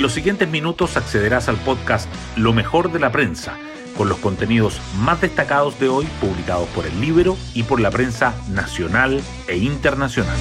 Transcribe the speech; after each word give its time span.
En 0.00 0.02
los 0.02 0.14
siguientes 0.14 0.48
minutos 0.48 0.96
accederás 0.96 1.50
al 1.50 1.58
podcast 1.58 2.08
Lo 2.34 2.54
mejor 2.54 2.90
de 2.90 2.98
la 2.98 3.12
prensa, 3.12 3.58
con 3.98 4.08
los 4.08 4.16
contenidos 4.16 4.80
más 4.96 5.20
destacados 5.20 5.78
de 5.78 5.90
hoy 5.90 6.06
publicados 6.22 6.66
por 6.70 6.86
el 6.86 6.98
libro 7.02 7.36
y 7.52 7.64
por 7.64 7.80
la 7.80 7.90
prensa 7.90 8.34
nacional 8.48 9.20
e 9.46 9.58
internacional. 9.58 10.38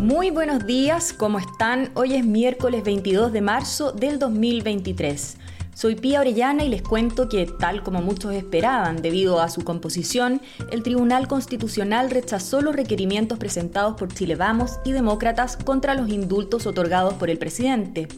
Muy 0.00 0.30
buenos 0.30 0.64
días, 0.64 1.12
¿cómo 1.12 1.38
están? 1.38 1.90
Hoy 1.92 2.14
es 2.14 2.24
miércoles 2.24 2.82
22 2.82 3.30
de 3.30 3.42
marzo 3.42 3.92
del 3.92 4.18
2023. 4.18 5.36
Soy 5.80 5.94
Pía 5.94 6.20
Orellana 6.20 6.62
y 6.62 6.68
les 6.68 6.82
cuento 6.82 7.30
que, 7.30 7.46
tal 7.46 7.82
como 7.82 8.02
muchos 8.02 8.34
esperaban 8.34 9.00
debido 9.00 9.40
a 9.40 9.48
su 9.48 9.64
composición, 9.64 10.42
el 10.70 10.82
Tribunal 10.82 11.26
Constitucional 11.26 12.10
rechazó 12.10 12.60
los 12.60 12.76
requerimientos 12.76 13.38
presentados 13.38 13.96
por 13.96 14.12
Chile 14.12 14.36
Vamos 14.36 14.72
y 14.84 14.92
Demócratas 14.92 15.56
contra 15.56 15.94
los 15.94 16.10
indultos 16.10 16.66
otorgados 16.66 17.14
por 17.14 17.30
el 17.30 17.38
presidente. 17.38 18.08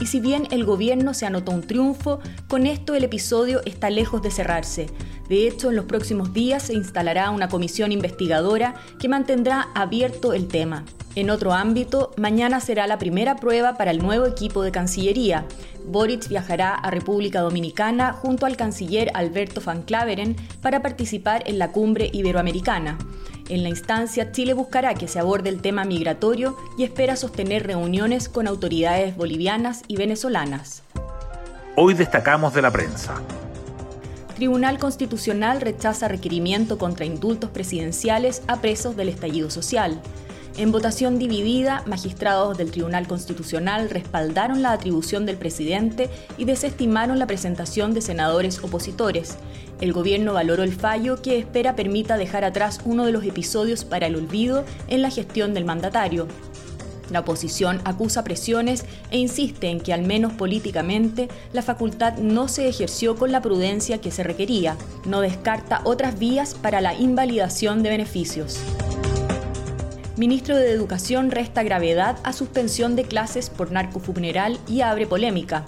Y 0.00 0.06
si 0.06 0.18
bien 0.18 0.48
el 0.50 0.64
gobierno 0.64 1.12
se 1.12 1.26
anotó 1.26 1.52
un 1.52 1.62
triunfo, 1.62 2.20
con 2.48 2.66
esto 2.66 2.94
el 2.94 3.04
episodio 3.04 3.60
está 3.66 3.90
lejos 3.90 4.22
de 4.22 4.30
cerrarse. 4.30 4.86
De 5.28 5.46
hecho, 5.46 5.68
en 5.68 5.76
los 5.76 5.84
próximos 5.84 6.32
días 6.32 6.64
se 6.64 6.74
instalará 6.74 7.30
una 7.30 7.48
comisión 7.48 7.92
investigadora 7.92 8.74
que 8.98 9.08
mantendrá 9.08 9.68
abierto 9.74 10.32
el 10.32 10.48
tema. 10.48 10.84
En 11.16 11.28
otro 11.28 11.52
ámbito, 11.52 12.12
mañana 12.16 12.60
será 12.60 12.86
la 12.86 12.98
primera 12.98 13.36
prueba 13.36 13.76
para 13.76 13.90
el 13.90 13.98
nuevo 13.98 14.26
equipo 14.26 14.62
de 14.62 14.72
Cancillería. 14.72 15.44
Boric 15.86 16.28
viajará 16.28 16.74
a 16.74 16.90
República 16.90 17.40
Dominicana 17.40 18.12
junto 18.12 18.46
al 18.46 18.56
canciller 18.56 19.10
Alberto 19.14 19.60
Van 19.60 19.82
Claveren 19.82 20.36
para 20.62 20.82
participar 20.82 21.42
en 21.46 21.58
la 21.58 21.72
cumbre 21.72 22.10
iberoamericana. 22.12 22.96
En 23.50 23.64
la 23.64 23.68
instancia, 23.68 24.30
Chile 24.30 24.54
buscará 24.54 24.94
que 24.94 25.08
se 25.08 25.18
aborde 25.18 25.48
el 25.48 25.60
tema 25.60 25.84
migratorio 25.84 26.56
y 26.78 26.84
espera 26.84 27.16
sostener 27.16 27.66
reuniones 27.66 28.28
con 28.28 28.46
autoridades 28.46 29.16
bolivianas 29.16 29.82
y 29.88 29.96
venezolanas. 29.96 30.84
Hoy 31.74 31.94
destacamos 31.94 32.54
de 32.54 32.62
la 32.62 32.70
prensa. 32.70 33.20
Tribunal 34.36 34.78
Constitucional 34.78 35.60
rechaza 35.60 36.06
requerimiento 36.06 36.78
contra 36.78 37.04
indultos 37.04 37.50
presidenciales 37.50 38.42
a 38.46 38.60
presos 38.60 38.94
del 38.94 39.08
estallido 39.08 39.50
social. 39.50 40.00
En 40.56 40.72
votación 40.72 41.18
dividida, 41.18 41.82
magistrados 41.86 42.58
del 42.58 42.70
Tribunal 42.70 43.06
Constitucional 43.06 43.88
respaldaron 43.88 44.62
la 44.62 44.72
atribución 44.72 45.24
del 45.24 45.36
presidente 45.36 46.10
y 46.36 46.44
desestimaron 46.44 47.18
la 47.18 47.26
presentación 47.26 47.94
de 47.94 48.02
senadores 48.02 48.62
opositores. 48.62 49.38
El 49.80 49.92
gobierno 49.92 50.34
valoró 50.34 50.62
el 50.62 50.74
fallo 50.74 51.22
que 51.22 51.38
espera 51.38 51.76
permita 51.76 52.18
dejar 52.18 52.44
atrás 52.44 52.80
uno 52.84 53.06
de 53.06 53.12
los 53.12 53.24
episodios 53.24 53.84
para 53.84 54.08
el 54.08 54.16
olvido 54.16 54.64
en 54.88 55.02
la 55.02 55.10
gestión 55.10 55.54
del 55.54 55.64
mandatario. 55.64 56.26
La 57.10 57.20
oposición 57.20 57.80
acusa 57.84 58.22
presiones 58.22 58.84
e 59.10 59.18
insiste 59.18 59.68
en 59.68 59.80
que 59.80 59.92
al 59.92 60.02
menos 60.02 60.32
políticamente 60.32 61.28
la 61.52 61.62
facultad 61.62 62.18
no 62.18 62.48
se 62.48 62.68
ejerció 62.68 63.16
con 63.16 63.32
la 63.32 63.42
prudencia 63.42 63.98
que 63.98 64.10
se 64.10 64.22
requería. 64.22 64.76
No 65.06 65.20
descarta 65.20 65.80
otras 65.84 66.18
vías 66.18 66.54
para 66.54 66.80
la 66.80 66.94
invalidación 66.94 67.82
de 67.82 67.90
beneficios. 67.90 68.60
Ministro 70.20 70.54
de 70.54 70.70
Educación 70.70 71.30
resta 71.30 71.62
gravedad 71.62 72.18
a 72.24 72.34
suspensión 72.34 72.94
de 72.94 73.04
clases 73.04 73.48
por 73.48 73.72
narcofuneral 73.72 74.58
y 74.68 74.82
abre 74.82 75.06
polémica. 75.06 75.64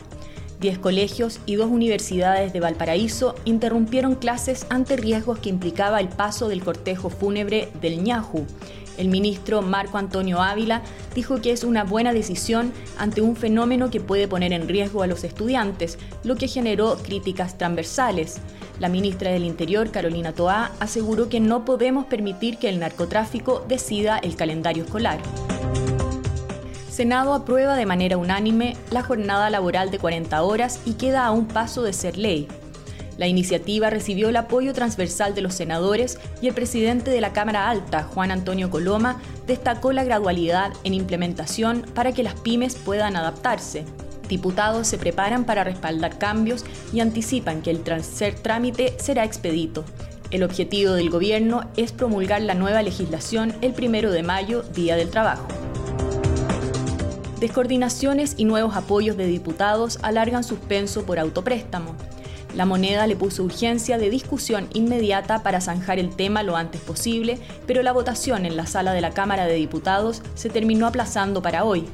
Diez 0.62 0.78
colegios 0.78 1.40
y 1.44 1.56
dos 1.56 1.68
universidades 1.68 2.52
de 2.52 2.60
Valparaíso 2.60 3.34
interrumpieron 3.44 4.14
clases 4.14 4.64
ante 4.70 4.96
riesgos 4.96 5.40
que 5.40 5.48
implicaba 5.48 5.98
el 5.98 6.06
paso 6.06 6.46
del 6.46 6.62
cortejo 6.62 7.10
fúnebre 7.10 7.68
del 7.80 8.04
ñahu. 8.04 8.46
El 8.96 9.08
ministro 9.08 9.60
Marco 9.60 9.98
Antonio 9.98 10.40
Ávila 10.40 10.82
dijo 11.16 11.40
que 11.40 11.50
es 11.50 11.64
una 11.64 11.82
buena 11.82 12.12
decisión 12.12 12.72
ante 12.96 13.22
un 13.22 13.34
fenómeno 13.34 13.90
que 13.90 13.98
puede 13.98 14.28
poner 14.28 14.52
en 14.52 14.68
riesgo 14.68 15.02
a 15.02 15.08
los 15.08 15.24
estudiantes, 15.24 15.98
lo 16.22 16.36
que 16.36 16.46
generó 16.46 16.96
críticas 16.96 17.58
transversales. 17.58 18.36
La 18.78 18.88
ministra 18.88 19.32
del 19.32 19.42
Interior, 19.42 19.90
Carolina 19.90 20.32
Toá, 20.32 20.70
aseguró 20.78 21.28
que 21.28 21.40
no 21.40 21.64
podemos 21.64 22.06
permitir 22.06 22.58
que 22.58 22.68
el 22.68 22.78
narcotráfico 22.78 23.64
decida 23.66 24.16
el 24.18 24.36
calendario 24.36 24.84
escolar. 24.84 25.18
Senado 26.92 27.32
aprueba 27.32 27.74
de 27.74 27.86
manera 27.86 28.18
unánime 28.18 28.76
la 28.90 29.02
jornada 29.02 29.48
laboral 29.48 29.90
de 29.90 29.98
40 29.98 30.42
horas 30.42 30.78
y 30.84 30.92
queda 30.92 31.24
a 31.24 31.30
un 31.30 31.46
paso 31.46 31.82
de 31.82 31.94
ser 31.94 32.18
ley. 32.18 32.48
La 33.16 33.26
iniciativa 33.26 33.88
recibió 33.88 34.28
el 34.28 34.36
apoyo 34.36 34.74
transversal 34.74 35.34
de 35.34 35.40
los 35.40 35.54
senadores 35.54 36.18
y 36.42 36.48
el 36.48 36.54
presidente 36.54 37.10
de 37.10 37.22
la 37.22 37.32
Cámara 37.32 37.70
Alta, 37.70 38.02
Juan 38.02 38.30
Antonio 38.30 38.68
Coloma, 38.68 39.22
destacó 39.46 39.92
la 39.92 40.04
gradualidad 40.04 40.74
en 40.84 40.92
implementación 40.92 41.86
para 41.94 42.12
que 42.12 42.22
las 42.22 42.34
pymes 42.34 42.74
puedan 42.74 43.16
adaptarse. 43.16 43.86
Diputados 44.28 44.86
se 44.86 44.98
preparan 44.98 45.44
para 45.44 45.64
respaldar 45.64 46.18
cambios 46.18 46.62
y 46.92 47.00
anticipan 47.00 47.62
que 47.62 47.70
el 47.70 47.82
tercer 47.82 48.34
trámite 48.34 48.96
será 48.98 49.24
expedito. 49.24 49.86
El 50.30 50.42
objetivo 50.42 50.92
del 50.92 51.08
gobierno 51.08 51.70
es 51.78 51.92
promulgar 51.92 52.42
la 52.42 52.54
nueva 52.54 52.82
legislación 52.82 53.54
el 53.62 53.72
primero 53.72 54.10
de 54.10 54.22
mayo, 54.22 54.62
Día 54.74 54.96
del 54.96 55.08
Trabajo. 55.08 55.48
Descoordinaciones 57.42 58.34
y 58.36 58.44
nuevos 58.44 58.76
apoyos 58.76 59.16
de 59.16 59.26
diputados 59.26 59.98
alargan 60.02 60.44
suspenso 60.44 61.04
por 61.04 61.18
autopréstamo. 61.18 61.96
La 62.54 62.66
moneda 62.66 63.08
le 63.08 63.16
puso 63.16 63.42
urgencia 63.42 63.98
de 63.98 64.10
discusión 64.10 64.68
inmediata 64.74 65.42
para 65.42 65.60
zanjar 65.60 65.98
el 65.98 66.14
tema 66.14 66.44
lo 66.44 66.56
antes 66.56 66.80
posible, 66.80 67.40
pero 67.66 67.82
la 67.82 67.90
votación 67.90 68.46
en 68.46 68.56
la 68.56 68.66
sala 68.66 68.92
de 68.92 69.00
la 69.00 69.10
Cámara 69.10 69.46
de 69.46 69.54
Diputados 69.54 70.22
se 70.36 70.50
terminó 70.50 70.86
aplazando 70.86 71.42
para 71.42 71.64
hoy. 71.64 71.86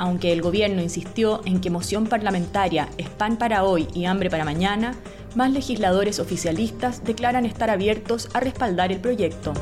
Aunque 0.00 0.32
el 0.32 0.42
gobierno 0.42 0.82
insistió 0.82 1.42
en 1.44 1.60
que 1.60 1.70
moción 1.70 2.08
parlamentaria 2.08 2.88
es 2.98 3.08
pan 3.08 3.36
para 3.36 3.62
hoy 3.62 3.86
y 3.94 4.06
hambre 4.06 4.30
para 4.30 4.44
mañana, 4.44 4.96
más 5.36 5.52
legisladores 5.52 6.18
oficialistas 6.18 7.04
declaran 7.04 7.46
estar 7.46 7.70
abiertos 7.70 8.30
a 8.34 8.40
respaldar 8.40 8.90
el 8.90 8.98
proyecto. 8.98 9.52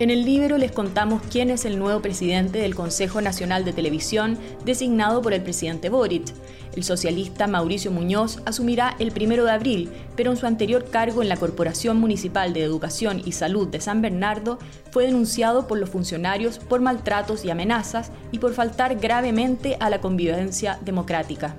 En 0.00 0.10
el 0.10 0.24
libro 0.24 0.58
les 0.58 0.70
contamos 0.70 1.20
quién 1.28 1.50
es 1.50 1.64
el 1.64 1.76
nuevo 1.76 2.00
presidente 2.00 2.60
del 2.60 2.76
Consejo 2.76 3.20
Nacional 3.20 3.64
de 3.64 3.72
Televisión 3.72 4.38
designado 4.64 5.20
por 5.22 5.32
el 5.32 5.42
presidente 5.42 5.88
Boric. 5.88 6.32
El 6.76 6.84
socialista 6.84 7.48
Mauricio 7.48 7.90
Muñoz 7.90 8.38
asumirá 8.44 8.94
el 9.00 9.10
primero 9.10 9.44
de 9.44 9.50
abril, 9.50 9.90
pero 10.14 10.30
en 10.30 10.36
su 10.36 10.46
anterior 10.46 10.84
cargo 10.88 11.20
en 11.20 11.28
la 11.28 11.36
Corporación 11.36 11.98
Municipal 11.98 12.52
de 12.52 12.62
Educación 12.62 13.20
y 13.24 13.32
Salud 13.32 13.66
de 13.66 13.80
San 13.80 14.00
Bernardo 14.00 14.60
fue 14.92 15.06
denunciado 15.06 15.66
por 15.66 15.78
los 15.78 15.90
funcionarios 15.90 16.60
por 16.60 16.80
maltratos 16.80 17.44
y 17.44 17.50
amenazas 17.50 18.12
y 18.30 18.38
por 18.38 18.54
faltar 18.54 19.00
gravemente 19.00 19.78
a 19.80 19.90
la 19.90 20.00
convivencia 20.00 20.78
democrática 20.84 21.56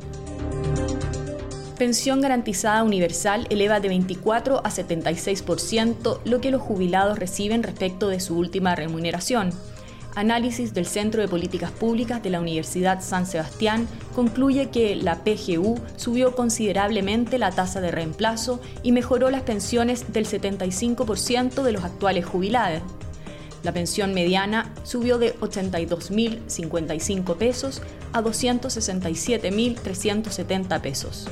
pensión 1.79 2.21
garantizada 2.21 2.83
universal 2.83 3.47
eleva 3.49 3.79
de 3.79 3.87
24 3.87 4.59
a 4.59 4.69
76% 4.69 6.19
lo 6.25 6.41
que 6.41 6.51
los 6.51 6.61
jubilados 6.61 7.17
reciben 7.17 7.63
respecto 7.63 8.09
de 8.09 8.19
su 8.19 8.37
última 8.37 8.75
remuneración. 8.75 9.51
Análisis 10.13 10.73
del 10.73 10.85
Centro 10.85 11.21
de 11.21 11.29
Políticas 11.29 11.71
Públicas 11.71 12.21
de 12.21 12.31
la 12.31 12.41
Universidad 12.41 13.01
San 13.01 13.25
Sebastián 13.25 13.87
concluye 14.13 14.69
que 14.69 14.97
la 14.97 15.23
PGU 15.23 15.79
subió 15.95 16.35
considerablemente 16.35 17.37
la 17.37 17.51
tasa 17.51 17.79
de 17.79 17.91
reemplazo 17.91 18.59
y 18.83 18.91
mejoró 18.91 19.29
las 19.29 19.43
pensiones 19.43 20.11
del 20.11 20.27
75% 20.27 21.63
de 21.63 21.71
los 21.71 21.85
actuales 21.85 22.25
jubilados. 22.25 22.81
La 23.63 23.71
pensión 23.71 24.13
mediana 24.13 24.73
subió 24.83 25.17
de 25.17 25.33
82.055 25.39 27.37
pesos 27.37 27.81
a 28.11 28.21
267.370 28.21 30.81
pesos. 30.81 31.29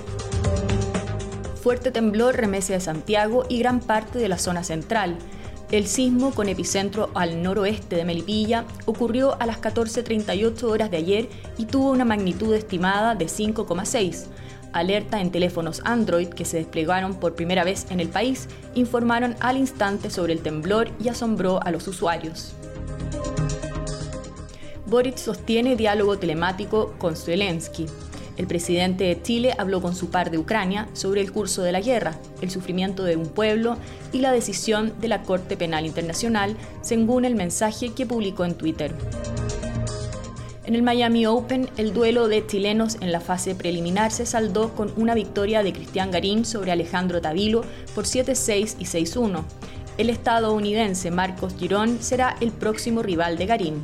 Fuerte 1.61 1.91
temblor 1.91 2.35
remece 2.35 2.73
de 2.73 2.79
Santiago 2.79 3.45
y 3.49 3.59
gran 3.59 3.79
parte 3.79 4.19
de 4.19 4.29
la 4.29 4.37
zona 4.37 4.63
central. 4.63 5.17
El 5.71 5.87
sismo, 5.87 6.31
con 6.31 6.47
epicentro 6.47 7.09
al 7.13 7.43
noroeste 7.43 7.97
de 7.97 8.05
Melipilla, 8.05 8.63
ocurrió 8.85 9.39
a 9.41 9.45
las 9.45 9.59
14.38 9.59 10.63
horas 10.63 10.91
de 10.91 10.97
ayer 10.97 11.29
y 11.57 11.65
tuvo 11.65 11.91
una 11.91 12.05
magnitud 12.05 12.53
estimada 12.53 13.15
de 13.15 13.25
5,6 13.25 14.27
alerta 14.73 15.21
en 15.21 15.31
teléfonos 15.31 15.81
Android 15.85 16.29
que 16.29 16.45
se 16.45 16.57
desplegaron 16.57 17.15
por 17.15 17.35
primera 17.35 17.63
vez 17.63 17.87
en 17.89 17.99
el 17.99 18.09
país 18.09 18.47
informaron 18.75 19.35
al 19.39 19.57
instante 19.57 20.09
sobre 20.09 20.33
el 20.33 20.41
temblor 20.41 20.89
y 20.99 21.09
asombró 21.09 21.61
a 21.63 21.71
los 21.71 21.87
usuarios. 21.87 22.53
Boric 24.85 25.17
sostiene 25.17 25.75
diálogo 25.75 26.17
telemático 26.17 26.93
con 26.97 27.15
Zelensky. 27.15 27.87
El 28.37 28.45
presidente 28.45 29.05
de 29.05 29.21
Chile 29.21 29.55
habló 29.57 29.81
con 29.81 29.95
su 29.95 30.09
par 30.11 30.29
de 30.29 30.37
Ucrania 30.37 30.87
sobre 30.93 31.21
el 31.21 31.31
curso 31.31 31.63
de 31.63 31.71
la 31.71 31.81
guerra, 31.81 32.15
el 32.41 32.51
sufrimiento 32.51 33.03
de 33.03 33.15
un 33.15 33.27
pueblo 33.27 33.77
y 34.13 34.19
la 34.19 34.31
decisión 34.31 34.93
de 35.01 35.07
la 35.07 35.23
Corte 35.23 35.57
Penal 35.57 35.85
Internacional, 35.85 36.55
según 36.81 37.25
el 37.25 37.35
mensaje 37.35 37.93
que 37.93 38.05
publicó 38.05 38.45
en 38.45 38.55
Twitter. 38.55 38.93
En 40.67 40.75
el 40.75 40.83
Miami 40.83 41.25
Open, 41.25 41.69
el 41.77 41.93
duelo 41.93 42.27
de 42.27 42.45
chilenos 42.45 42.97
en 42.99 43.13
la 43.13 43.21
fase 43.21 43.55
preliminar 43.55 44.11
se 44.11 44.25
saldó 44.25 44.75
con 44.75 44.91
una 44.97 45.15
victoria 45.15 45.63
de 45.63 45.71
Cristian 45.71 46.11
Garín 46.11 46.43
sobre 46.43 46.73
Alejandro 46.73 47.21
Tavilo 47.21 47.63
por 47.95 48.03
7-6 48.03 48.75
y 48.77 48.83
6-1. 48.83 49.43
El 49.97 50.09
estadounidense 50.09 51.09
Marcos 51.09 51.55
Girón 51.57 51.99
será 52.01 52.35
el 52.41 52.51
próximo 52.51 53.01
rival 53.01 53.37
de 53.37 53.45
Garín. 53.45 53.83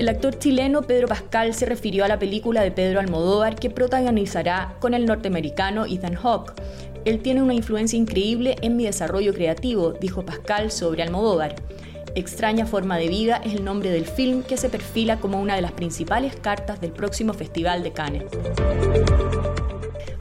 El 0.00 0.08
actor 0.08 0.38
chileno 0.38 0.80
Pedro 0.80 1.08
Pascal 1.08 1.52
se 1.52 1.66
refirió 1.66 2.06
a 2.06 2.08
la 2.08 2.18
película 2.18 2.62
de 2.62 2.70
Pedro 2.70 3.00
Almodóvar 3.00 3.56
que 3.56 3.68
protagonizará 3.68 4.74
con 4.80 4.94
el 4.94 5.04
norteamericano 5.04 5.84
Ethan 5.84 6.14
Hawke. 6.14 6.54
Él 7.04 7.20
tiene 7.20 7.42
una 7.42 7.52
influencia 7.52 7.98
increíble 7.98 8.56
en 8.62 8.78
mi 8.78 8.86
desarrollo 8.86 9.34
creativo, 9.34 9.92
dijo 9.92 10.24
Pascal 10.24 10.70
sobre 10.70 11.02
Almodóvar. 11.02 11.54
Extraña 12.14 12.64
forma 12.64 12.96
de 12.96 13.08
vida 13.08 13.42
es 13.44 13.52
el 13.52 13.62
nombre 13.62 13.90
del 13.90 14.06
film 14.06 14.42
que 14.42 14.56
se 14.56 14.70
perfila 14.70 15.20
como 15.20 15.38
una 15.38 15.54
de 15.54 15.60
las 15.60 15.72
principales 15.72 16.34
cartas 16.34 16.80
del 16.80 16.92
próximo 16.92 17.34
Festival 17.34 17.82
de 17.82 17.92
Cannes. 17.92 18.24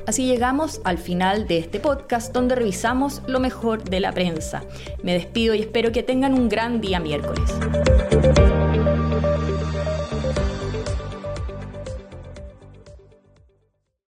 Así 0.09 0.25
llegamos 0.25 0.81
al 0.85 0.97
final 0.97 1.45
de 1.45 1.59
este 1.59 1.79
podcast 1.79 2.33
donde 2.33 2.55
revisamos 2.55 3.21
lo 3.27 3.39
mejor 3.39 3.83
de 3.83 3.99
la 3.99 4.11
prensa. 4.11 4.63
Me 5.03 5.13
despido 5.13 5.53
y 5.53 5.59
espero 5.59 5.91
que 5.91 6.01
tengan 6.01 6.33
un 6.33 6.49
gran 6.49 6.81
día 6.81 6.99
miércoles. 6.99 7.51